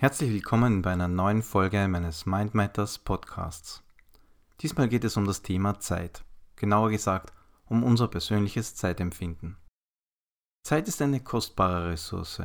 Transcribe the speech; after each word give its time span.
Herzlich 0.00 0.30
willkommen 0.30 0.80
bei 0.80 0.92
einer 0.92 1.08
neuen 1.08 1.42
Folge 1.42 1.86
meines 1.86 2.24
Mind 2.24 2.54
Matters 2.54 2.96
Podcasts. 2.96 3.82
Diesmal 4.62 4.88
geht 4.88 5.04
es 5.04 5.18
um 5.18 5.26
das 5.26 5.42
Thema 5.42 5.78
Zeit, 5.78 6.24
genauer 6.56 6.88
gesagt 6.88 7.34
um 7.66 7.84
unser 7.84 8.08
persönliches 8.08 8.74
Zeitempfinden. 8.74 9.58
Zeit 10.66 10.88
ist 10.88 11.02
eine 11.02 11.20
kostbare 11.20 11.90
Ressource. 11.90 12.44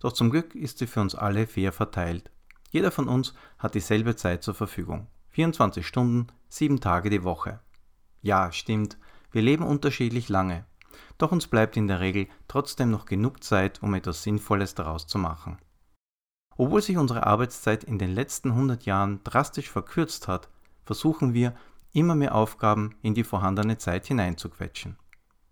Doch 0.00 0.12
zum 0.12 0.28
Glück 0.28 0.54
ist 0.54 0.76
sie 0.76 0.86
für 0.86 1.00
uns 1.00 1.14
alle 1.14 1.46
fair 1.46 1.72
verteilt. 1.72 2.30
Jeder 2.70 2.90
von 2.90 3.08
uns 3.08 3.32
hat 3.58 3.74
dieselbe 3.74 4.14
Zeit 4.14 4.42
zur 4.42 4.52
Verfügung. 4.52 5.06
24 5.30 5.86
Stunden, 5.86 6.26
7 6.50 6.82
Tage 6.82 7.08
die 7.08 7.24
Woche. 7.24 7.60
Ja, 8.20 8.52
stimmt, 8.52 8.98
wir 9.32 9.40
leben 9.40 9.64
unterschiedlich 9.64 10.28
lange. 10.28 10.66
Doch 11.16 11.32
uns 11.32 11.46
bleibt 11.46 11.78
in 11.78 11.86
der 11.86 12.00
Regel 12.00 12.28
trotzdem 12.46 12.90
noch 12.90 13.06
genug 13.06 13.42
Zeit, 13.42 13.82
um 13.82 13.94
etwas 13.94 14.22
Sinnvolles 14.22 14.74
daraus 14.74 15.06
zu 15.06 15.16
machen. 15.16 15.56
Obwohl 16.56 16.82
sich 16.82 16.96
unsere 16.96 17.26
Arbeitszeit 17.26 17.84
in 17.84 17.98
den 17.98 18.14
letzten 18.14 18.50
100 18.50 18.84
Jahren 18.86 19.20
drastisch 19.24 19.70
verkürzt 19.70 20.28
hat, 20.28 20.48
versuchen 20.84 21.34
wir, 21.34 21.54
immer 21.92 22.14
mehr 22.14 22.34
Aufgaben 22.34 22.96
in 23.02 23.14
die 23.14 23.24
vorhandene 23.24 23.78
Zeit 23.78 24.06
hineinzuquetschen. 24.06 24.96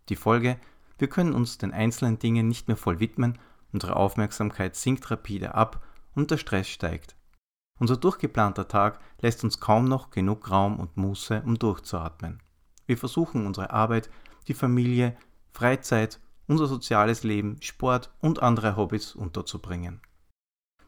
Die 0.08 0.16
Folge, 0.16 0.58
wir 0.98 1.08
können 1.08 1.34
uns 1.34 1.58
den 1.58 1.72
einzelnen 1.72 2.18
Dingen 2.18 2.48
nicht 2.48 2.68
mehr 2.68 2.76
voll 2.76 3.00
widmen, 3.00 3.38
unsere 3.72 3.96
Aufmerksamkeit 3.96 4.76
sinkt 4.76 5.10
rapide 5.10 5.54
ab 5.54 5.84
und 6.14 6.30
der 6.30 6.36
Stress 6.36 6.68
steigt. 6.68 7.16
Unser 7.78 7.96
durchgeplanter 7.96 8.68
Tag 8.68 9.00
lässt 9.20 9.42
uns 9.44 9.58
kaum 9.58 9.86
noch 9.86 10.10
genug 10.10 10.50
Raum 10.50 10.78
und 10.78 10.96
Muße, 10.96 11.42
um 11.44 11.58
durchzuatmen. 11.58 12.40
Wir 12.86 12.98
versuchen 12.98 13.46
unsere 13.46 13.70
Arbeit, 13.70 14.10
die 14.46 14.54
Familie, 14.54 15.16
Freizeit, 15.52 16.20
unser 16.46 16.66
soziales 16.66 17.22
Leben, 17.22 17.56
Sport 17.60 18.10
und 18.20 18.42
andere 18.42 18.76
Hobbys 18.76 19.14
unterzubringen. 19.14 20.00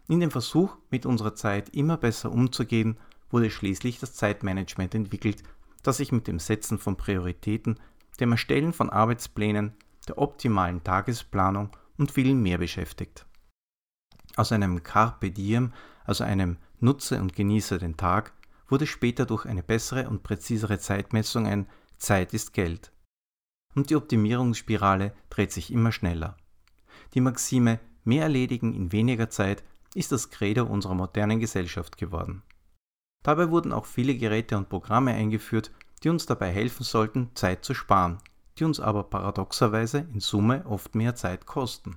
In 0.09 0.21
dem 0.21 0.31
Versuch, 0.31 0.77
mit 0.91 1.07
unserer 1.07 1.35
Zeit 1.35 1.71
immer 1.71 1.97
besser 1.97 2.31
umzugehen, 2.31 2.99
wurde 3.31 3.51
schließlich 3.51 3.99
das 3.99 4.15
Zeitmanagement 4.15 4.95
entwickelt, 4.95 5.43
das 5.83 5.97
sich 5.97 6.13
mit 6.13 6.27
dem 6.27 6.39
Setzen 6.39 6.79
von 6.79 6.97
Prioritäten, 6.97 7.81
dem 8.21 8.33
Erstellen 8.33 8.73
von 8.73 8.91
Arbeitsplänen, 8.91 9.75
der 10.07 10.19
optimalen 10.19 10.85
Tagesplanung 10.85 11.71
und 11.97 12.13
vielen 12.13 12.43
mehr 12.43 12.59
beschäftigt. 12.59 13.27
Aus 14.37 14.53
einem 14.53 14.83
Carpe 14.83 15.31
Diem, 15.31 15.73
also 16.05 16.25
einem 16.25 16.59
Nutze 16.81 17.21
und 17.21 17.35
genieße 17.35 17.79
den 17.79 17.97
Tag, 17.97 18.33
wurde 18.69 18.87
später 18.87 19.27
durch 19.27 19.47
eine 19.47 19.63
bessere 19.63 20.09
und 20.09 20.23
präzisere 20.23 20.79
Zeitmessung 20.79 21.47
ein 21.47 21.67
Zeit 21.97 22.35
ist 22.35 22.53
Geld. 22.53 22.93
Und 23.75 23.91
die 23.91 23.97
Optimierungsspirale 23.97 25.15
dreht 25.31 25.53
sich 25.53 25.73
immer 25.73 25.93
schneller. 25.93 26.37
Die 27.15 27.21
Maxime 27.21 27.81
mehr 28.05 28.25
erledigen 28.25 28.75
in 28.75 28.93
weniger 28.93 29.31
Zeit 29.31 29.65
ist 29.95 30.13
das 30.13 30.31
Credo 30.31 30.65
unserer 30.65 30.95
modernen 30.95 31.41
Gesellschaft 31.41 31.97
geworden. 31.97 32.43
Dabei 33.23 33.51
wurden 33.51 33.73
auch 33.73 33.87
viele 33.87 34.17
Geräte 34.17 34.59
und 34.59 34.69
Programme 34.69 35.15
eingeführt, 35.15 35.73
die 36.03 36.11
uns 36.11 36.27
dabei 36.27 36.51
helfen 36.51 36.85
sollten, 36.85 37.31
Zeit 37.35 37.65
zu 37.65 37.73
sparen, 37.73 38.19
die 38.59 38.65
uns 38.65 38.81
aber 38.81 39.05
paradoxerweise 39.05 40.07
in 40.13 40.21
Summe 40.21 40.67
oft 40.67 40.95
mehr 40.95 41.15
Zeit 41.15 41.47
kosten. 41.47 41.97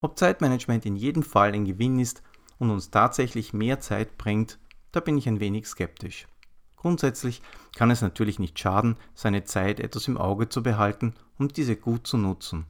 Ob 0.00 0.16
Zeitmanagement 0.16 0.86
in 0.86 0.94
jedem 0.94 1.24
Fall 1.24 1.52
ein 1.52 1.64
Gewinn 1.64 1.98
ist 1.98 2.22
und 2.58 2.70
uns 2.70 2.90
tatsächlich 2.90 3.52
mehr 3.52 3.80
Zeit 3.80 4.16
bringt, 4.16 4.60
da 4.92 5.00
bin 5.00 5.18
ich 5.18 5.26
ein 5.28 5.40
wenig 5.40 5.66
skeptisch. 5.66 6.28
Grundsätzlich 6.76 7.42
kann 7.74 7.90
es 7.90 8.02
natürlich 8.02 8.38
nicht 8.38 8.58
schaden, 8.58 8.96
seine 9.14 9.42
Zeit 9.42 9.80
etwas 9.80 10.06
im 10.06 10.16
Auge 10.16 10.48
zu 10.48 10.62
behalten 10.62 11.14
und 11.36 11.56
diese 11.56 11.74
gut 11.74 12.06
zu 12.06 12.16
nutzen. 12.16 12.66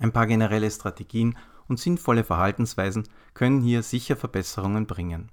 Ein 0.00 0.12
paar 0.12 0.26
generelle 0.26 0.70
Strategien 0.70 1.38
und 1.68 1.78
sinnvolle 1.78 2.24
Verhaltensweisen 2.24 3.08
können 3.34 3.60
hier 3.60 3.82
sicher 3.82 4.16
Verbesserungen 4.16 4.86
bringen. 4.86 5.30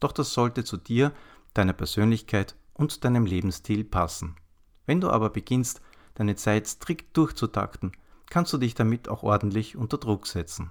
Doch 0.00 0.12
das 0.12 0.32
sollte 0.32 0.64
zu 0.64 0.76
dir, 0.76 1.12
deiner 1.54 1.72
Persönlichkeit 1.72 2.56
und 2.74 3.04
deinem 3.04 3.24
Lebensstil 3.24 3.84
passen. 3.84 4.36
Wenn 4.84 5.00
du 5.00 5.10
aber 5.10 5.30
beginnst, 5.30 5.80
deine 6.14 6.36
Zeit 6.36 6.66
strikt 6.66 7.16
durchzutakten, 7.16 7.92
kannst 8.28 8.52
du 8.52 8.58
dich 8.58 8.74
damit 8.74 9.08
auch 9.08 9.22
ordentlich 9.22 9.76
unter 9.76 9.98
Druck 9.98 10.26
setzen. 10.26 10.70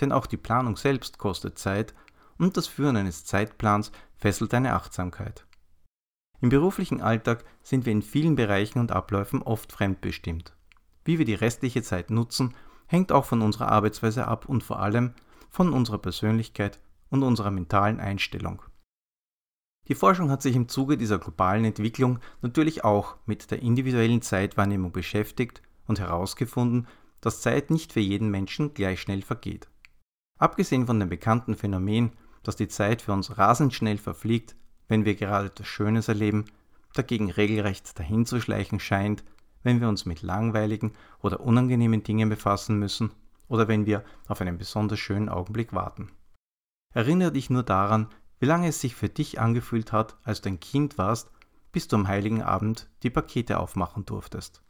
Denn 0.00 0.12
auch 0.12 0.26
die 0.26 0.36
Planung 0.36 0.76
selbst 0.76 1.18
kostet 1.18 1.58
Zeit 1.58 1.94
und 2.38 2.56
das 2.56 2.66
Führen 2.66 2.96
eines 2.96 3.24
Zeitplans 3.24 3.92
fesselt 4.16 4.52
deine 4.52 4.74
Achtsamkeit. 4.74 5.44
Im 6.40 6.50
beruflichen 6.50 7.00
Alltag 7.00 7.44
sind 7.62 7.84
wir 7.84 7.92
in 7.92 8.02
vielen 8.02 8.36
Bereichen 8.36 8.78
und 8.78 8.92
Abläufen 8.92 9.42
oft 9.42 9.72
fremdbestimmt. 9.72 10.54
Wie 11.04 11.18
wir 11.18 11.24
die 11.24 11.34
restliche 11.34 11.82
Zeit 11.82 12.10
nutzen, 12.10 12.54
hängt 12.88 13.12
auch 13.12 13.24
von 13.24 13.40
unserer 13.42 13.70
Arbeitsweise 13.70 14.26
ab 14.26 14.48
und 14.48 14.64
vor 14.64 14.80
allem 14.80 15.14
von 15.48 15.72
unserer 15.72 15.98
Persönlichkeit 15.98 16.80
und 17.10 17.22
unserer 17.22 17.50
mentalen 17.50 18.00
Einstellung. 18.00 18.62
Die 19.86 19.94
Forschung 19.94 20.30
hat 20.30 20.42
sich 20.42 20.54
im 20.54 20.68
Zuge 20.68 20.98
dieser 20.98 21.18
globalen 21.18 21.64
Entwicklung 21.64 22.18
natürlich 22.42 22.84
auch 22.84 23.16
mit 23.24 23.50
der 23.50 23.62
individuellen 23.62 24.20
Zeitwahrnehmung 24.20 24.92
beschäftigt 24.92 25.62
und 25.86 25.98
herausgefunden, 25.98 26.86
dass 27.20 27.40
Zeit 27.40 27.70
nicht 27.70 27.92
für 27.92 28.00
jeden 28.00 28.30
Menschen 28.30 28.74
gleich 28.74 29.00
schnell 29.00 29.22
vergeht. 29.22 29.68
Abgesehen 30.38 30.86
von 30.86 31.00
dem 31.00 31.08
bekannten 31.08 31.56
Phänomen, 31.56 32.12
dass 32.42 32.56
die 32.56 32.68
Zeit 32.68 33.02
für 33.02 33.12
uns 33.12 33.38
rasend 33.38 33.74
schnell 33.74 33.98
verfliegt, 33.98 34.56
wenn 34.88 35.04
wir 35.04 35.14
gerade 35.14 35.48
etwas 35.48 35.66
Schönes 35.66 36.08
erleben, 36.08 36.44
dagegen 36.94 37.30
regelrecht 37.30 37.98
dahinzuschleichen 37.98 38.80
scheint, 38.80 39.24
wenn 39.62 39.80
wir 39.80 39.88
uns 39.88 40.06
mit 40.06 40.22
langweiligen 40.22 40.92
oder 41.20 41.40
unangenehmen 41.40 42.02
Dingen 42.02 42.28
befassen 42.28 42.78
müssen 42.78 43.12
oder 43.48 43.68
wenn 43.68 43.86
wir 43.86 44.04
auf 44.26 44.40
einen 44.40 44.58
besonders 44.58 44.98
schönen 44.98 45.28
Augenblick 45.28 45.72
warten. 45.72 46.10
Erinnere 46.94 47.32
dich 47.32 47.50
nur 47.50 47.62
daran, 47.62 48.08
wie 48.40 48.46
lange 48.46 48.68
es 48.68 48.80
sich 48.80 48.94
für 48.94 49.08
dich 49.08 49.40
angefühlt 49.40 49.92
hat, 49.92 50.16
als 50.22 50.40
du 50.40 50.50
ein 50.50 50.60
Kind 50.60 50.98
warst, 50.98 51.30
bis 51.72 51.88
du 51.88 51.96
am 51.96 52.08
heiligen 52.08 52.42
Abend 52.42 52.88
die 53.02 53.10
Pakete 53.10 53.58
aufmachen 53.58 54.06
durftest. 54.06 54.62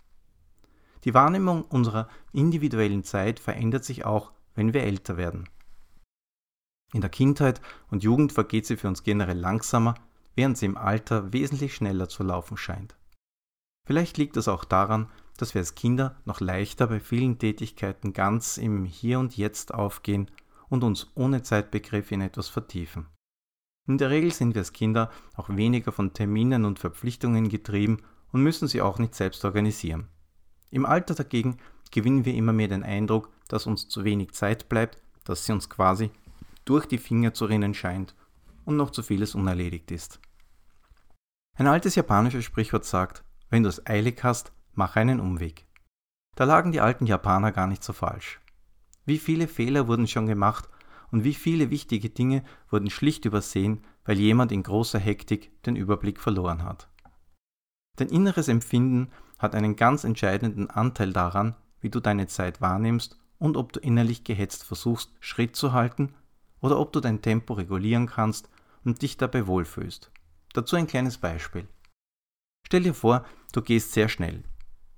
Die 1.05 1.15
Wahrnehmung 1.15 1.63
unserer 1.63 2.09
individuellen 2.33 3.05
Zeit 3.05 3.39
verändert 3.39 3.85
sich 3.85 4.05
auch, 4.05 4.33
wenn 4.55 4.75
wir 4.75 4.83
älter 4.83 5.17
werden. 5.17 5.49
In 6.93 7.03
der 7.03 7.11
Kindheit 7.11 7.61
und 7.91 8.03
Jugend 8.03 8.33
vergeht 8.33 8.67
sie 8.67 8.77
für 8.77 8.89
uns 8.89 9.03
generell 9.03 9.39
langsamer, 9.39 9.95
während 10.35 10.57
sie 10.57 10.67
im 10.67 10.77
Alter 10.77 11.33
wesentlich 11.33 11.75
schneller 11.75 12.09
zu 12.09 12.23
laufen 12.23 12.57
scheint. 12.57 12.97
Vielleicht 13.89 14.19
liegt 14.19 14.37
es 14.37 14.49
auch 14.49 14.67
daran, 14.67 15.07
dass 15.39 15.55
wir 15.55 15.61
als 15.61 15.75
Kinder 15.75 16.15
noch 16.27 16.41
leichter 16.41 16.89
bei 16.89 17.01
vielen 17.01 17.39
Tätigkeiten 17.39 18.13
ganz 18.13 18.59
im 18.59 18.85
Hier 18.85 19.19
und 19.19 19.35
Jetzt 19.35 19.73
aufgehen 19.73 20.31
und 20.69 20.85
uns 20.85 21.07
ohne 21.15 21.43
Zeitbegriff 21.43 22.13
in 22.13 22.21
etwas 22.21 22.49
vertiefen. 22.49 23.07
In 23.87 23.97
der 23.97 24.11
Regel 24.11 24.31
sind 24.31 24.55
wir 24.55 24.61
als 24.61 24.75
Kinder 24.75 25.11
auch 25.37 25.49
weniger 25.49 25.91
von 25.91 26.13
Terminen 26.13 26.67
und 26.67 26.79
Verpflichtungen 26.79 27.49
getrieben 27.49 28.03
und 28.31 28.43
müssen 28.43 28.69
sie 28.69 28.83
auch 28.83 28.99
nicht 28.99 29.15
selbst 29.15 29.43
organisieren. 29.47 30.09
Im 30.71 30.85
Alter 30.85 31.15
dagegen 31.15 31.57
gewinnen 31.91 32.27
wir 32.27 32.35
immer 32.35 32.53
mehr 32.53 32.69
den 32.69 32.83
Eindruck, 32.83 33.31
dass 33.49 33.67
uns 33.67 33.89
zu 33.89 34.05
wenig 34.05 34.33
Zeit 34.33 34.69
bleibt, 34.69 34.99
dass 35.25 35.47
sie 35.47 35.53
uns 35.53 35.71
quasi 35.71 36.11
durch 36.67 36.85
die 36.85 36.99
Finger 36.99 37.33
zu 37.33 37.47
rinnen 37.47 37.73
scheint 37.73 38.15
und 38.67 38.77
noch 38.77 38.91
zu 38.91 39.03
vieles 39.03 39.35
unerledigt 39.35 39.91
ist. 39.91 40.21
Ein 41.57 41.69
altes 41.69 41.95
japanisches 41.95 42.45
Sprichwort 42.45 42.85
sagt, 42.85 43.25
wenn 43.51 43.63
du 43.63 43.69
es 43.69 43.87
eilig 43.87 44.23
hast, 44.23 44.53
mach 44.75 44.97
einen 44.97 45.21
Umweg. 45.21 45.67
Da 46.35 46.45
lagen 46.45 46.73
die 46.73 46.81
alten 46.81 47.07
Japaner 47.07 47.53
gar 47.53 47.67
nicht 47.67 47.83
so 47.83 47.93
falsch. 47.93 48.41
Wie 49.05 49.19
viele 49.19 49.49
Fehler 49.49 49.89
wurden 49.89 50.07
schon 50.07 50.27
gemacht 50.27 50.69
und 51.11 51.25
wie 51.25 51.35
viele 51.35 51.71
wichtige 51.71 52.11
Dinge 52.11 52.45
wurden 52.71 52.91
schlicht 52.91 53.25
übersehen, 53.25 53.85
weil 54.05 54.19
jemand 54.19 54.53
in 54.53 54.63
großer 54.63 54.99
Hektik 54.99 55.63
den 55.63 55.77
Überblick 55.77 56.21
verloren 56.21 56.63
hat. 56.63 56.89
Dein 57.97 58.09
inneres 58.09 58.49
Empfinden 58.49 59.11
hat 59.39 59.55
einen 59.55 59.77
ganz 59.77 60.05
entscheidenden 60.05 60.71
Anteil 60.71 61.13
daran, 61.13 61.57
wie 61.81 61.91
du 61.91 62.01
deine 62.01 62.27
Zeit 62.27 62.61
wahrnimmst 62.61 63.19
und 63.39 63.57
ob 63.57 63.73
du 63.73 63.81
innerlich 63.81 64.25
gehetzt 64.25 64.65
versuchst, 64.65 65.13
Schritt 65.21 65.57
zu 65.57 65.73
halten 65.73 66.15
oder 66.61 66.79
ob 66.79 66.93
du 66.93 67.01
dein 67.01 67.23
Tempo 67.23 67.55
regulieren 67.55 68.07
kannst 68.07 68.49
und 68.85 69.03
dich 69.03 69.17
dabei 69.17 69.47
wohlfühlst. 69.47 70.11
Dazu 70.53 70.77
ein 70.77 70.87
kleines 70.87 71.19
Beispiel. 71.19 71.69
Stell 72.67 72.83
dir 72.83 72.95
vor, 72.95 73.25
du 73.53 73.63
gehst 73.63 73.93
sehr 73.93 74.09
schnell. 74.09 74.45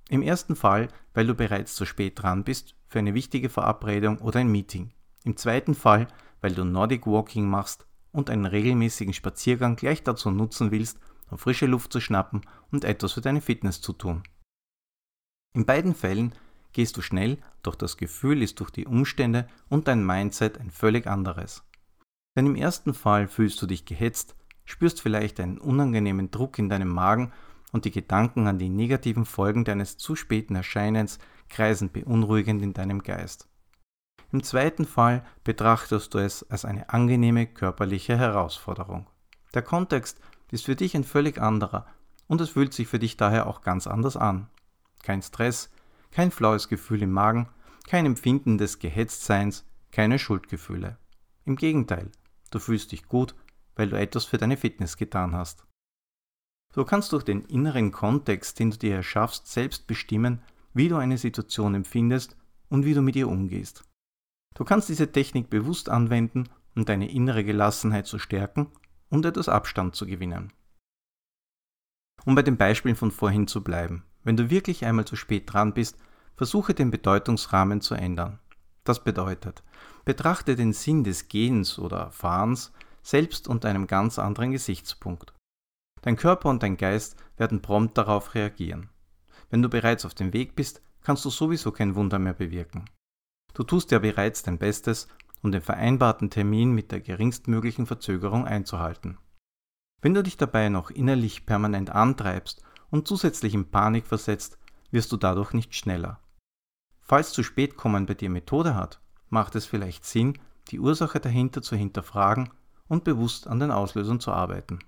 Im 0.09 0.21
ersten 0.21 0.55
Fall, 0.55 0.89
weil 1.13 1.27
du 1.27 1.35
bereits 1.35 1.75
zu 1.75 1.85
spät 1.85 2.21
dran 2.21 2.43
bist 2.43 2.75
für 2.87 2.99
eine 2.99 3.13
wichtige 3.13 3.49
Verabredung 3.49 4.17
oder 4.19 4.39
ein 4.39 4.51
Meeting. 4.51 4.91
Im 5.23 5.37
zweiten 5.37 5.75
Fall, 5.75 6.07
weil 6.41 6.53
du 6.53 6.65
Nordic 6.65 7.07
Walking 7.07 7.47
machst 7.47 7.85
und 8.11 8.29
einen 8.29 8.45
regelmäßigen 8.45 9.13
Spaziergang 9.13 9.75
gleich 9.75 10.03
dazu 10.03 10.31
nutzen 10.31 10.71
willst, 10.71 10.99
um 11.29 11.37
frische 11.37 11.65
Luft 11.65 11.93
zu 11.93 12.01
schnappen 12.01 12.41
und 12.71 12.83
etwas 12.83 13.13
für 13.13 13.21
deine 13.21 13.41
Fitness 13.41 13.81
zu 13.81 13.93
tun. 13.93 14.23
In 15.53 15.65
beiden 15.65 15.95
Fällen 15.95 16.33
gehst 16.73 16.97
du 16.97 17.01
schnell, 17.01 17.37
doch 17.63 17.75
das 17.75 17.97
Gefühl 17.97 18.41
ist 18.41 18.59
durch 18.59 18.71
die 18.71 18.85
Umstände 18.85 19.47
und 19.69 19.87
dein 19.87 20.05
Mindset 20.05 20.57
ein 20.59 20.71
völlig 20.71 21.07
anderes. 21.07 21.63
Denn 22.35 22.45
im 22.45 22.55
ersten 22.55 22.93
Fall 22.93 23.27
fühlst 23.27 23.61
du 23.61 23.67
dich 23.67 23.85
gehetzt, 23.85 24.35
spürst 24.65 25.01
vielleicht 25.01 25.39
einen 25.39 25.57
unangenehmen 25.57 26.31
Druck 26.31 26.57
in 26.59 26.69
deinem 26.69 26.89
Magen 26.89 27.33
und 27.71 27.85
die 27.85 27.91
Gedanken 27.91 28.47
an 28.47 28.59
die 28.59 28.69
negativen 28.69 29.25
Folgen 29.25 29.63
deines 29.63 29.97
zu 29.97 30.15
späten 30.15 30.55
Erscheinens 30.55 31.19
kreisen 31.49 31.91
beunruhigend 31.91 32.61
in 32.61 32.73
deinem 32.73 33.03
Geist. 33.03 33.47
Im 34.31 34.43
zweiten 34.43 34.85
Fall 34.85 35.25
betrachtest 35.43 36.13
du 36.13 36.19
es 36.19 36.49
als 36.49 36.63
eine 36.63 36.89
angenehme 36.89 37.47
körperliche 37.47 38.17
Herausforderung. 38.17 39.07
Der 39.53 39.61
Kontext 39.61 40.19
ist 40.51 40.65
für 40.65 40.75
dich 40.75 40.95
ein 40.95 41.03
völlig 41.03 41.39
anderer 41.39 41.85
und 42.27 42.39
es 42.39 42.51
fühlt 42.51 42.73
sich 42.73 42.87
für 42.87 42.99
dich 42.99 43.17
daher 43.17 43.47
auch 43.47 43.61
ganz 43.61 43.87
anders 43.87 44.15
an. 44.15 44.49
Kein 45.03 45.21
Stress, 45.21 45.69
kein 46.11 46.31
flaues 46.31 46.69
Gefühl 46.69 47.01
im 47.01 47.11
Magen, 47.11 47.49
kein 47.87 48.05
Empfinden 48.05 48.57
des 48.57 48.79
Gehetztseins, 48.79 49.65
keine 49.91 50.19
Schuldgefühle. 50.19 50.97
Im 51.45 51.57
Gegenteil, 51.57 52.09
du 52.51 52.59
fühlst 52.59 52.91
dich 52.93 53.07
gut, 53.07 53.35
weil 53.75 53.89
du 53.89 53.97
etwas 53.97 54.25
für 54.25 54.37
deine 54.37 54.55
Fitness 54.57 54.95
getan 54.95 55.35
hast. 55.35 55.65
So 56.73 56.85
kannst 56.85 57.11
durch 57.11 57.23
den 57.23 57.41
inneren 57.41 57.91
Kontext, 57.91 58.59
den 58.59 58.71
du 58.71 58.77
dir 58.77 58.95
erschaffst, 58.95 59.47
selbst 59.47 59.87
bestimmen, 59.87 60.41
wie 60.73 60.87
du 60.87 60.95
eine 60.95 61.17
Situation 61.17 61.75
empfindest 61.75 62.37
und 62.69 62.85
wie 62.85 62.93
du 62.93 63.01
mit 63.01 63.15
ihr 63.15 63.27
umgehst. 63.27 63.83
Du 64.55 64.63
kannst 64.63 64.89
diese 64.89 65.11
Technik 65.11 65.49
bewusst 65.49 65.89
anwenden, 65.89 66.49
um 66.75 66.85
deine 66.85 67.11
innere 67.11 67.43
Gelassenheit 67.43 68.07
zu 68.07 68.19
stärken 68.19 68.67
und 69.09 69.25
etwas 69.25 69.49
Abstand 69.49 69.95
zu 69.95 70.05
gewinnen. 70.05 70.53
Um 72.25 72.35
bei 72.35 72.43
den 72.43 72.57
Beispielen 72.57 72.95
von 72.95 73.11
vorhin 73.11 73.47
zu 73.47 73.63
bleiben, 73.63 74.03
wenn 74.23 74.37
du 74.37 74.49
wirklich 74.49 74.85
einmal 74.85 75.05
zu 75.05 75.15
spät 75.15 75.51
dran 75.51 75.73
bist, 75.73 75.97
versuche 76.35 76.73
den 76.73 76.91
Bedeutungsrahmen 76.91 77.81
zu 77.81 77.95
ändern. 77.95 78.39
Das 78.83 79.03
bedeutet, 79.03 79.63
betrachte 80.05 80.55
den 80.55 80.73
Sinn 80.73 81.03
des 81.03 81.27
Gehens 81.27 81.77
oder 81.77 82.11
Fahrens 82.11 82.71
selbst 83.03 83.47
unter 83.47 83.69
einem 83.69 83.87
ganz 83.87 84.19
anderen 84.19 84.51
Gesichtspunkt. 84.51 85.33
Dein 86.01 86.15
Körper 86.15 86.49
und 86.49 86.63
dein 86.63 86.77
Geist 86.77 87.15
werden 87.37 87.61
prompt 87.61 87.97
darauf 87.97 88.33
reagieren. 88.33 88.89
Wenn 89.49 89.61
du 89.61 89.69
bereits 89.69 90.05
auf 90.05 90.13
dem 90.13 90.33
Weg 90.33 90.55
bist, 90.55 90.81
kannst 91.01 91.25
du 91.25 91.29
sowieso 91.29 91.71
kein 91.71 91.95
Wunder 91.95 92.19
mehr 92.19 92.33
bewirken. 92.33 92.85
Du 93.53 93.63
tust 93.63 93.91
ja 93.91 93.99
bereits 93.99 94.43
dein 94.43 94.57
Bestes, 94.57 95.07
um 95.43 95.51
den 95.51 95.61
vereinbarten 95.61 96.29
Termin 96.29 96.73
mit 96.73 96.91
der 96.91 97.01
geringstmöglichen 97.01 97.85
Verzögerung 97.85 98.45
einzuhalten. 98.45 99.17
Wenn 100.01 100.13
du 100.13 100.23
dich 100.23 100.37
dabei 100.37 100.69
noch 100.69 100.89
innerlich 100.89 101.45
permanent 101.45 101.89
antreibst 101.89 102.63
und 102.89 103.07
zusätzlich 103.07 103.53
in 103.53 103.69
Panik 103.69 104.07
versetzt, 104.07 104.57
wirst 104.89 105.11
du 105.11 105.17
dadurch 105.17 105.53
nicht 105.53 105.75
schneller. 105.75 106.19
Falls 107.01 107.33
zu 107.33 107.43
spät 107.43 107.75
kommen 107.75 108.05
bei 108.05 108.13
dir 108.13 108.29
Methode 108.29 108.75
hat, 108.75 109.01
macht 109.29 109.55
es 109.55 109.65
vielleicht 109.65 110.05
Sinn, 110.05 110.39
die 110.69 110.79
Ursache 110.79 111.19
dahinter 111.19 111.61
zu 111.61 111.75
hinterfragen 111.75 112.49
und 112.87 113.03
bewusst 113.03 113.47
an 113.47 113.59
den 113.59 113.71
Auslösern 113.71 114.19
zu 114.19 114.31
arbeiten. 114.31 114.79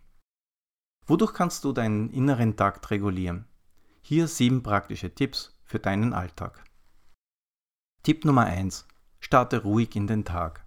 Wodurch 1.05 1.33
kannst 1.33 1.65
du 1.65 1.73
deinen 1.73 2.09
inneren 2.11 2.55
Takt 2.55 2.89
regulieren? 2.89 3.45
Hier 4.01 4.27
sieben 4.27 4.63
praktische 4.63 5.13
Tipps 5.13 5.59
für 5.65 5.79
deinen 5.79 6.13
Alltag. 6.13 6.63
Tipp 8.03 8.23
Nummer 8.23 8.45
1. 8.45 8.87
Starte 9.19 9.63
ruhig 9.63 9.97
in 9.97 10.07
den 10.07 10.23
Tag. 10.23 10.65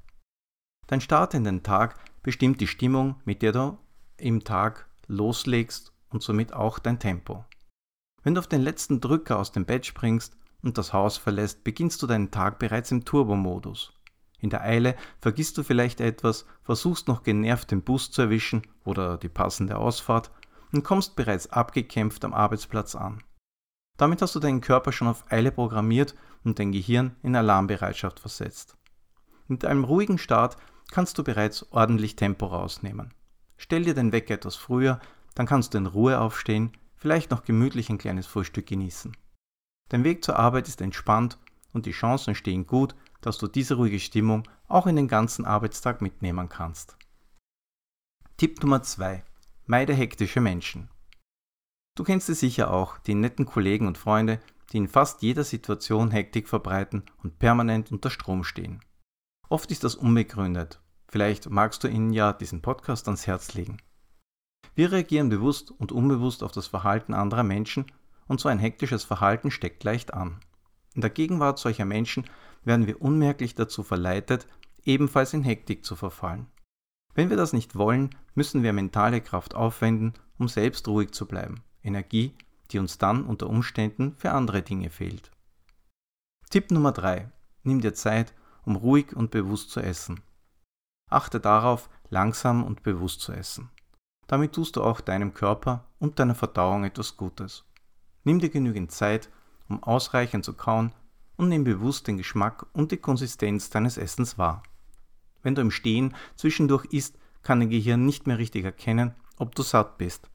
Dein 0.88 1.00
Start 1.00 1.32
in 1.32 1.44
den 1.44 1.62
Tag 1.62 1.98
bestimmt 2.22 2.60
die 2.60 2.66
Stimmung, 2.66 3.16
mit 3.24 3.40
der 3.40 3.52
du 3.52 3.78
im 4.18 4.44
Tag 4.44 4.88
loslegst 5.06 5.94
und 6.10 6.22
somit 6.22 6.52
auch 6.52 6.78
dein 6.78 6.98
Tempo. 6.98 7.46
Wenn 8.22 8.34
du 8.34 8.40
auf 8.40 8.46
den 8.46 8.60
letzten 8.60 9.00
Drücker 9.00 9.38
aus 9.38 9.52
dem 9.52 9.64
Bett 9.64 9.86
springst 9.86 10.36
und 10.60 10.76
das 10.76 10.92
Haus 10.92 11.16
verlässt, 11.16 11.64
beginnst 11.64 12.02
du 12.02 12.06
deinen 12.06 12.30
Tag 12.30 12.58
bereits 12.58 12.90
im 12.90 13.06
Turbo-Modus. 13.06 13.94
In 14.38 14.50
der 14.50 14.62
Eile 14.62 14.96
vergisst 15.18 15.56
du 15.58 15.62
vielleicht 15.62 16.00
etwas, 16.00 16.46
versuchst 16.62 17.08
noch 17.08 17.22
genervt 17.22 17.70
den 17.70 17.82
Bus 17.82 18.10
zu 18.10 18.22
erwischen 18.22 18.62
oder 18.84 19.16
die 19.16 19.28
passende 19.28 19.78
Ausfahrt 19.78 20.30
und 20.72 20.84
kommst 20.84 21.16
bereits 21.16 21.50
abgekämpft 21.50 22.24
am 22.24 22.34
Arbeitsplatz 22.34 22.94
an. 22.94 23.22
Damit 23.96 24.20
hast 24.20 24.34
du 24.34 24.40
deinen 24.40 24.60
Körper 24.60 24.92
schon 24.92 25.08
auf 25.08 25.30
Eile 25.30 25.50
programmiert 25.50 26.14
und 26.44 26.58
dein 26.58 26.72
Gehirn 26.72 27.16
in 27.22 27.34
Alarmbereitschaft 27.34 28.20
versetzt. 28.20 28.76
Mit 29.48 29.64
einem 29.64 29.84
ruhigen 29.84 30.18
Start 30.18 30.56
kannst 30.90 31.18
du 31.18 31.24
bereits 31.24 31.72
ordentlich 31.72 32.16
Tempo 32.16 32.46
rausnehmen. 32.46 33.14
Stell 33.56 33.84
dir 33.84 33.94
den 33.94 34.12
Wecker 34.12 34.34
etwas 34.34 34.56
früher, 34.56 35.00
dann 35.34 35.46
kannst 35.46 35.72
du 35.72 35.78
in 35.78 35.86
Ruhe 35.86 36.20
aufstehen, 36.20 36.72
vielleicht 36.96 37.30
noch 37.30 37.44
gemütlich 37.44 37.88
ein 37.88 37.98
kleines 37.98 38.26
Frühstück 38.26 38.66
genießen. 38.66 39.16
Dein 39.88 40.04
Weg 40.04 40.24
zur 40.24 40.38
Arbeit 40.38 40.68
ist 40.68 40.80
entspannt 40.80 41.38
und 41.72 41.86
die 41.86 41.92
Chancen 41.92 42.34
stehen 42.34 42.66
gut, 42.66 42.94
dass 43.20 43.38
du 43.38 43.46
diese 43.46 43.74
ruhige 43.74 44.00
Stimmung 44.00 44.48
auch 44.68 44.86
in 44.86 44.96
den 44.96 45.08
ganzen 45.08 45.44
Arbeitstag 45.44 46.02
mitnehmen 46.02 46.48
kannst. 46.48 46.96
Tipp 48.36 48.62
Nummer 48.62 48.82
2. 48.82 49.24
Meide 49.66 49.94
hektische 49.94 50.40
Menschen. 50.40 50.90
Du 51.96 52.04
kennst 52.04 52.28
es 52.28 52.40
sicher 52.40 52.70
auch, 52.70 52.98
die 52.98 53.14
netten 53.14 53.46
Kollegen 53.46 53.86
und 53.86 53.96
Freunde, 53.96 54.40
die 54.72 54.76
in 54.78 54.88
fast 54.88 55.22
jeder 55.22 55.44
Situation 55.44 56.10
Hektik 56.10 56.48
verbreiten 56.48 57.04
und 57.22 57.38
permanent 57.38 57.90
unter 57.90 58.10
Strom 58.10 58.44
stehen. 58.44 58.80
Oft 59.48 59.70
ist 59.70 59.84
das 59.84 59.94
unbegründet. 59.94 60.80
Vielleicht 61.08 61.48
magst 61.48 61.84
du 61.84 61.88
ihnen 61.88 62.12
ja 62.12 62.32
diesen 62.32 62.62
Podcast 62.62 63.06
ans 63.06 63.26
Herz 63.26 63.54
legen. 63.54 63.78
Wir 64.74 64.92
reagieren 64.92 65.28
bewusst 65.28 65.70
und 65.70 65.92
unbewusst 65.92 66.42
auf 66.42 66.52
das 66.52 66.66
Verhalten 66.66 67.14
anderer 67.14 67.44
Menschen 67.44 67.86
und 68.26 68.40
so 68.40 68.48
ein 68.48 68.58
hektisches 68.58 69.04
Verhalten 69.04 69.50
steckt 69.50 69.84
leicht 69.84 70.12
an. 70.12 70.40
In 70.94 71.00
der 71.00 71.10
Gegenwart 71.10 71.58
solcher 71.58 71.84
Menschen 71.84 72.28
werden 72.66 72.86
wir 72.86 73.00
unmerklich 73.00 73.54
dazu 73.54 73.82
verleitet, 73.82 74.46
ebenfalls 74.84 75.32
in 75.32 75.44
Hektik 75.44 75.84
zu 75.84 75.96
verfallen. 75.96 76.46
Wenn 77.14 77.30
wir 77.30 77.36
das 77.36 77.54
nicht 77.54 77.76
wollen, 77.76 78.10
müssen 78.34 78.62
wir 78.62 78.72
mentale 78.74 79.22
Kraft 79.22 79.54
aufwenden, 79.54 80.12
um 80.36 80.48
selbst 80.48 80.86
ruhig 80.88 81.12
zu 81.12 81.26
bleiben. 81.26 81.62
Energie, 81.82 82.34
die 82.70 82.78
uns 82.78 82.98
dann 82.98 83.24
unter 83.24 83.48
Umständen 83.48 84.14
für 84.18 84.32
andere 84.32 84.62
Dinge 84.62 84.90
fehlt. 84.90 85.30
Tipp 86.50 86.70
Nummer 86.70 86.92
3. 86.92 87.30
Nimm 87.62 87.80
dir 87.80 87.94
Zeit, 87.94 88.34
um 88.64 88.76
ruhig 88.76 89.14
und 89.16 89.30
bewusst 89.30 89.70
zu 89.70 89.80
essen. 89.80 90.20
Achte 91.08 91.40
darauf, 91.40 91.88
langsam 92.10 92.64
und 92.64 92.82
bewusst 92.82 93.20
zu 93.20 93.32
essen. 93.32 93.70
Damit 94.26 94.52
tust 94.52 94.76
du 94.76 94.82
auch 94.82 95.00
deinem 95.00 95.34
Körper 95.34 95.88
und 95.98 96.18
deiner 96.18 96.34
Verdauung 96.34 96.84
etwas 96.84 97.16
Gutes. 97.16 97.64
Nimm 98.24 98.40
dir 98.40 98.50
genügend 98.50 98.90
Zeit, 98.90 99.30
um 99.68 99.82
ausreichend 99.82 100.44
zu 100.44 100.52
kauen 100.52 100.92
und 101.36 101.48
nimm 101.48 101.64
bewusst 101.64 102.06
den 102.06 102.16
Geschmack 102.16 102.66
und 102.72 102.92
die 102.92 102.96
Konsistenz 102.96 103.70
deines 103.70 103.98
Essens 103.98 104.38
wahr. 104.38 104.62
Wenn 105.42 105.54
du 105.54 105.60
im 105.60 105.70
Stehen 105.70 106.14
zwischendurch 106.36 106.86
isst, 106.86 107.18
kann 107.42 107.60
dein 107.60 107.70
Gehirn 107.70 108.04
nicht 108.04 108.26
mehr 108.26 108.38
richtig 108.38 108.64
erkennen, 108.64 109.14
ob 109.36 109.54
du 109.54 109.62
satt 109.62 109.98
bist. 109.98 110.28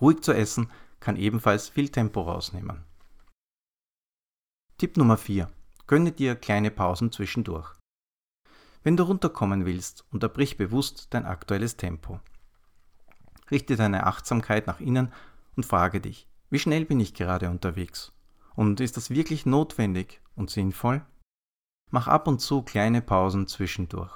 Ruhig 0.00 0.20
zu 0.20 0.32
essen 0.32 0.70
kann 1.00 1.16
ebenfalls 1.16 1.68
viel 1.68 1.88
Tempo 1.88 2.22
rausnehmen. 2.22 2.84
Tipp 4.76 4.96
Nummer 4.96 5.16
4. 5.16 5.50
Gönne 5.86 6.12
dir 6.12 6.36
kleine 6.36 6.70
Pausen 6.70 7.10
zwischendurch. 7.10 7.72
Wenn 8.82 8.96
du 8.96 9.04
runterkommen 9.04 9.64
willst, 9.64 10.04
unterbrich 10.10 10.56
bewusst 10.56 11.08
dein 11.10 11.24
aktuelles 11.24 11.76
Tempo. 11.76 12.20
Richte 13.50 13.76
deine 13.76 14.06
Achtsamkeit 14.06 14.66
nach 14.66 14.80
innen 14.80 15.12
und 15.56 15.66
frage 15.66 16.00
dich, 16.00 16.28
wie 16.50 16.58
schnell 16.58 16.84
bin 16.84 17.00
ich 17.00 17.14
gerade 17.14 17.50
unterwegs? 17.50 18.12
Und 18.58 18.80
ist 18.80 18.96
das 18.96 19.10
wirklich 19.10 19.46
notwendig 19.46 20.20
und 20.34 20.50
sinnvoll? 20.50 21.06
Mach 21.92 22.08
ab 22.08 22.26
und 22.26 22.40
zu 22.40 22.62
kleine 22.62 23.00
Pausen 23.00 23.46
zwischendurch. 23.46 24.10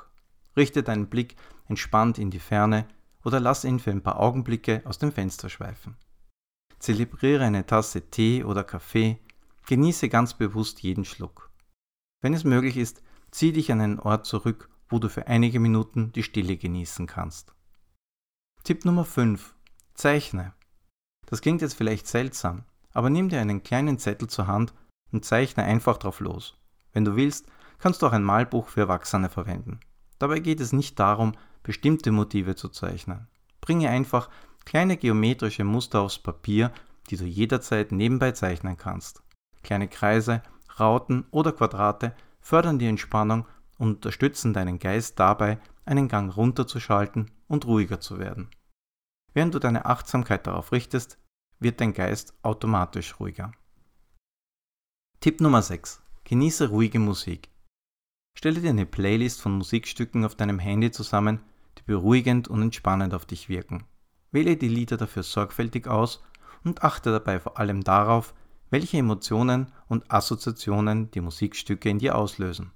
Richte 0.57 0.83
deinen 0.83 1.07
Blick 1.09 1.37
entspannt 1.69 2.19
in 2.19 2.33
die 2.33 2.41
Ferne 2.41 2.89
oder 3.23 3.39
lass 3.39 3.63
ihn 3.63 3.79
für 3.79 3.93
ein 3.93 4.03
paar 4.03 4.19
Augenblicke 4.19 4.83
aus 4.85 4.99
dem 4.99 5.13
Fenster 5.13 5.49
schweifen. 5.49 5.97
Zelebriere 6.81 7.45
eine 7.45 7.67
Tasse 7.67 8.11
Tee 8.11 8.43
oder 8.43 8.65
Kaffee, 8.65 9.21
genieße 9.69 10.09
ganz 10.09 10.35
bewusst 10.35 10.83
jeden 10.83 11.05
Schluck. 11.05 11.53
Wenn 12.21 12.35
es 12.35 12.43
möglich 12.43 12.77
ist, 12.77 13.01
zieh 13.31 13.53
dich 13.53 13.71
an 13.71 13.81
einen 13.81 14.01
Ort 14.01 14.27
zurück, 14.27 14.71
wo 14.89 14.99
du 14.99 15.09
für 15.09 15.29
einige 15.29 15.61
Minuten 15.61 16.11
die 16.11 16.25
Stille 16.25 16.57
genießen 16.57 17.07
kannst. 17.07 17.55
Tipp 18.65 18.85
Nummer 18.85 19.05
5. 19.05 19.55
Zeichne. 19.95 20.53
Das 21.27 21.43
klingt 21.43 21.63
jetzt 21.63 21.75
vielleicht 21.75 22.09
seltsam, 22.09 22.65
aber 22.93 23.11
nimm 23.11 23.29
dir 23.29 23.41
einen 23.41 23.63
kleinen 23.63 23.99
Zettel 23.99 24.29
zur 24.29 24.47
Hand 24.47 24.75
und 25.13 25.25
zeichne 25.25 25.65
einfach 25.65 25.99
drauf 25.99 26.21
los. 26.21 26.57
Wenn 26.93 27.05
du 27.05 27.17
willst, 27.17 27.47
kannst 27.79 28.03
du 28.03 28.07
auch 28.07 28.13
ein 28.13 28.23
Malbuch 28.23 28.69
für 28.69 28.81
Erwachsene 28.83 29.29
verwenden. 29.29 29.81
Dabei 30.19 30.39
geht 30.39 30.61
es 30.61 30.73
nicht 30.73 30.99
darum, 30.99 31.33
bestimmte 31.63 32.13
Motive 32.13 32.55
zu 32.55 32.69
zeichnen. 32.69 33.29
Bringe 33.61 33.89
einfach 33.91 34.29
kleine 34.65 34.97
geometrische 34.97 35.65
Muster 35.65 36.01
aufs 36.01 36.19
Papier, 36.19 36.73
die 37.11 37.17
du 37.17 37.25
jederzeit 37.25 37.93
nebenbei 37.93 38.33
zeichnen 38.33 38.77
kannst. 38.77 39.23
Kleine 39.63 39.89
Kreise, 39.89 40.43
Rauten 40.79 41.27
oder 41.31 41.53
Quadrate 41.53 42.15
fördern 42.41 42.79
die 42.79 42.87
Entspannung 42.87 43.47
und 43.79 43.97
unterstützen 43.97 44.53
deinen 44.53 44.79
Geist 44.79 45.19
dabei, 45.19 45.59
einen 45.85 46.09
Gang 46.09 46.35
runterzuschalten 46.37 47.31
und 47.49 47.67
ruhiger 47.67 48.01
zu 48.01 48.19
werden. 48.19 48.51
Während 49.35 49.55
du 49.55 49.59
deine 49.59 49.87
Achtsamkeit 49.87 50.47
darauf 50.47 50.73
richtest, 50.73 51.19
wird 51.63 51.81
dein 51.81 51.93
Geist 51.93 52.35
automatisch 52.43 53.19
ruhiger. 53.21 53.53
Tipp 55.21 55.41
Nummer 55.41 55.63
6. 55.63 56.03
Genieße 56.25 56.69
ruhige 56.69 56.99
Musik. 56.99 57.51
Stelle 58.37 58.61
dir 58.61 58.71
eine 58.71 58.87
Playlist 58.87 59.41
von 59.41 59.53
Musikstücken 59.53 60.25
auf 60.25 60.35
deinem 60.35 60.59
Handy 60.59 60.91
zusammen, 60.91 61.41
die 61.79 61.83
beruhigend 61.83 62.49
und 62.49 62.63
entspannend 62.63 63.15
auf 63.15 63.27
dich 63.27 63.49
wirken. 63.49 63.85
Wähle 64.31 64.57
die 64.57 64.69
Lieder 64.69 64.97
dafür 64.97 65.23
sorgfältig 65.23 65.87
aus 65.87 66.25
und 66.65 66.83
achte 66.83 67.13
dabei 67.13 67.39
vor 67.39 67.59
allem 67.59 67.85
darauf, 67.85 68.35
welche 68.71 68.99
Emotionen 68.99 69.71
und 69.89 70.11
Assoziationen 70.11 71.11
die 71.11 71.21
Musikstücke 71.21 71.91
in 71.91 71.99
dir 71.99 72.17
auslösen. 72.17 72.73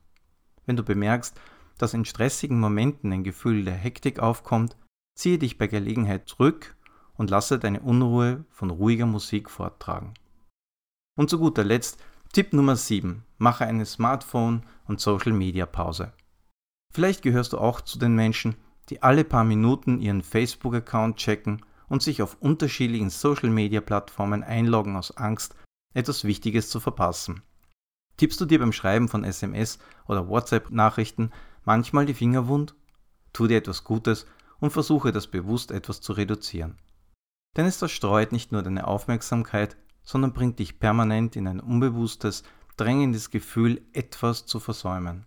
Wenn 0.66 0.76
du 0.76 0.82
bemerkst, 0.82 1.40
dass 1.78 1.94
in 1.94 2.04
stressigen 2.04 2.60
Momenten 2.60 3.12
ein 3.12 3.24
Gefühl 3.24 3.64
der 3.64 3.74
Hektik 3.74 4.18
aufkommt, 4.18 4.76
ziehe 5.14 5.38
dich 5.38 5.58
bei 5.58 5.66
Gelegenheit 5.66 6.28
zurück 6.28 6.75
und 7.16 7.30
lasse 7.30 7.58
deine 7.58 7.80
Unruhe 7.80 8.44
von 8.50 8.70
ruhiger 8.70 9.06
Musik 9.06 9.50
forttragen. 9.50 10.14
Und 11.16 11.30
zu 11.30 11.38
guter 11.38 11.64
Letzt 11.64 12.02
Tipp 12.32 12.52
Nummer 12.52 12.76
7. 12.76 13.24
Mache 13.38 13.64
eine 13.64 13.86
Smartphone- 13.86 14.62
und 14.86 15.00
Social-Media-Pause. 15.00 16.12
Vielleicht 16.92 17.22
gehörst 17.22 17.52
du 17.52 17.58
auch 17.58 17.80
zu 17.80 17.98
den 17.98 18.14
Menschen, 18.14 18.56
die 18.90 19.02
alle 19.02 19.24
paar 19.24 19.44
Minuten 19.44 20.00
ihren 20.00 20.22
Facebook-Account 20.22 21.16
checken 21.16 21.64
und 21.88 22.02
sich 22.02 22.22
auf 22.22 22.36
unterschiedlichen 22.40 23.10
Social-Media-Plattformen 23.10 24.42
einloggen 24.42 24.96
aus 24.96 25.16
Angst, 25.16 25.54
etwas 25.94 26.24
Wichtiges 26.24 26.68
zu 26.68 26.80
verpassen. 26.80 27.42
Tippst 28.16 28.40
du 28.40 28.44
dir 28.44 28.58
beim 28.58 28.72
Schreiben 28.72 29.08
von 29.08 29.24
SMS 29.24 29.78
oder 30.06 30.28
WhatsApp-Nachrichten 30.28 31.30
manchmal 31.64 32.06
die 32.06 32.14
Finger 32.14 32.48
wund? 32.48 32.74
Tu 33.32 33.46
dir 33.46 33.58
etwas 33.58 33.84
Gutes 33.84 34.26
und 34.58 34.70
versuche 34.70 35.12
das 35.12 35.26
bewusst 35.26 35.70
etwas 35.70 36.00
zu 36.00 36.12
reduzieren. 36.12 36.78
Denn 37.56 37.66
es 37.66 37.78
zerstreut 37.78 38.32
nicht 38.32 38.52
nur 38.52 38.62
deine 38.62 38.86
Aufmerksamkeit, 38.86 39.76
sondern 40.02 40.32
bringt 40.32 40.58
dich 40.58 40.78
permanent 40.78 41.36
in 41.36 41.48
ein 41.48 41.60
unbewusstes, 41.60 42.44
drängendes 42.76 43.30
Gefühl, 43.30 43.82
etwas 43.92 44.46
zu 44.46 44.60
versäumen. 44.60 45.26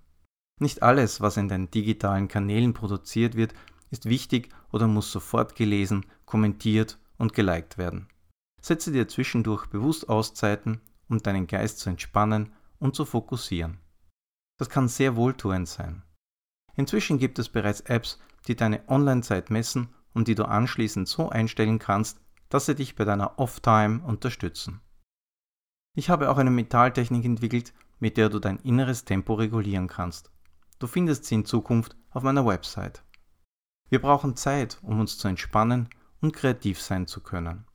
Nicht 0.59 0.83
alles, 0.83 1.21
was 1.21 1.37
in 1.37 1.49
den 1.49 1.71
digitalen 1.71 2.27
Kanälen 2.27 2.73
produziert 2.73 3.35
wird, 3.35 3.53
ist 3.89 4.05
wichtig 4.05 4.49
oder 4.71 4.87
muss 4.87 5.11
sofort 5.11 5.55
gelesen, 5.55 6.05
kommentiert 6.25 6.99
und 7.17 7.33
geliked 7.33 7.77
werden. 7.77 8.07
Setze 8.61 8.91
dir 8.91 9.07
zwischendurch 9.07 9.67
bewusst 9.67 10.09
Auszeiten, 10.09 10.81
um 11.09 11.19
deinen 11.23 11.47
Geist 11.47 11.79
zu 11.79 11.89
entspannen 11.89 12.53
und 12.77 12.95
zu 12.95 13.05
fokussieren. 13.05 13.79
Das 14.57 14.69
kann 14.69 14.87
sehr 14.87 15.15
wohltuend 15.15 15.67
sein. 15.67 16.03
Inzwischen 16.75 17.17
gibt 17.17 17.39
es 17.39 17.49
bereits 17.49 17.81
Apps, 17.81 18.19
die 18.47 18.55
deine 18.55 18.87
Online-Zeit 18.87 19.49
messen 19.49 19.89
und 20.13 20.27
die 20.27 20.35
du 20.35 20.45
anschließend 20.45 21.07
so 21.07 21.29
einstellen 21.29 21.79
kannst, 21.79 22.19
dass 22.49 22.65
sie 22.65 22.75
dich 22.75 22.95
bei 22.95 23.05
deiner 23.05 23.37
Off-Time 23.39 24.01
unterstützen. 24.03 24.81
Ich 25.95 26.09
habe 26.09 26.29
auch 26.29 26.37
eine 26.37 26.51
Metalltechnik 26.51 27.25
entwickelt, 27.25 27.73
mit 27.99 28.17
der 28.17 28.29
du 28.29 28.39
dein 28.39 28.57
inneres 28.59 29.05
Tempo 29.05 29.33
regulieren 29.33 29.87
kannst. 29.87 30.31
Du 30.79 30.87
findest 30.87 31.25
sie 31.25 31.35
in 31.35 31.45
Zukunft 31.45 31.95
auf 32.11 32.23
meiner 32.23 32.45
Website. 32.45 33.03
Wir 33.89 33.99
brauchen 33.99 34.35
Zeit, 34.35 34.79
um 34.81 34.99
uns 34.99 35.17
zu 35.17 35.27
entspannen 35.27 35.89
und 36.21 36.33
kreativ 36.33 36.81
sein 36.81 37.07
zu 37.07 37.21
können. 37.21 37.65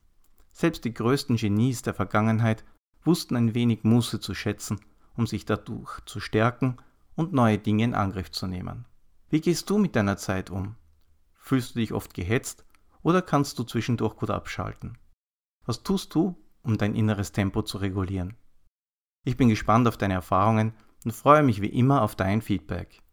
Selbst 0.51 0.85
die 0.85 0.93
größten 0.93 1.35
Genies 1.35 1.81
der 1.81 1.93
Vergangenheit 1.93 2.63
wussten 3.03 3.35
ein 3.35 3.53
wenig 3.53 3.83
Muße 3.83 4.19
zu 4.19 4.33
schätzen, 4.33 4.79
um 5.15 5.27
sich 5.27 5.45
dadurch 5.45 5.99
zu 6.05 6.19
stärken 6.19 6.77
und 7.15 7.33
neue 7.33 7.57
Dinge 7.57 7.83
in 7.83 7.93
Angriff 7.93 8.31
zu 8.31 8.47
nehmen. 8.47 8.85
Wie 9.29 9.41
gehst 9.41 9.69
du 9.69 9.77
mit 9.77 9.95
deiner 9.95 10.17
Zeit 10.17 10.49
um? 10.49 10.75
Fühlst 11.45 11.75
du 11.75 11.79
dich 11.79 11.93
oft 11.93 12.13
gehetzt 12.15 12.65
oder 13.03 13.21
kannst 13.21 13.59
du 13.59 13.63
zwischendurch 13.63 14.15
gut 14.15 14.31
abschalten? 14.31 14.97
Was 15.63 15.83
tust 15.83 16.15
du, 16.15 16.43
um 16.63 16.79
dein 16.79 16.95
inneres 16.95 17.33
Tempo 17.33 17.61
zu 17.61 17.77
regulieren? 17.77 18.35
Ich 19.25 19.37
bin 19.37 19.49
gespannt 19.49 19.87
auf 19.87 19.95
deine 19.95 20.15
Erfahrungen 20.15 20.73
und 21.03 21.11
freue 21.11 21.43
mich 21.43 21.61
wie 21.61 21.67
immer 21.67 22.01
auf 22.01 22.15
dein 22.15 22.41
Feedback. 22.41 23.03